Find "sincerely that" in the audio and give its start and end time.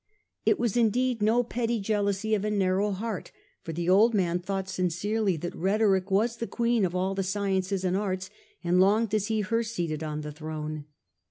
4.67-5.53